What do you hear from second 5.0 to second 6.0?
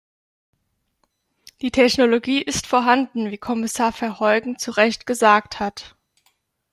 gesagt hat.